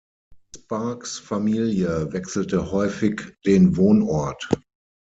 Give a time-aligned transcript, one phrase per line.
[0.55, 4.49] Sparks’ Familie wechselte häufig den Wohnort.